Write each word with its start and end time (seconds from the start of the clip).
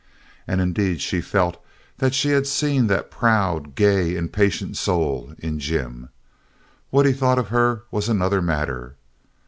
And 0.47 0.61
indeed 0.61 0.99
she 0.99 1.21
felt 1.21 1.63
that 1.99 2.15
she 2.15 2.29
had 2.29 2.47
seen 2.47 2.87
that 2.87 3.11
proud, 3.11 3.75
gay, 3.75 4.15
impatient 4.15 4.75
soul 4.75 5.35
in 5.37 5.59
Jim. 5.59 6.09
What 6.89 7.05
he 7.05 7.13
thought 7.13 7.37
of 7.37 7.49
her 7.49 7.83
was 7.91 8.09
another 8.09 8.41
matter. 8.41 8.95